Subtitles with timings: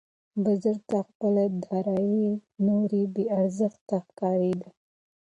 [0.43, 2.29] بزګر ته خپله دارايي
[2.65, 4.69] نوره بې ارزښته ښکارېده.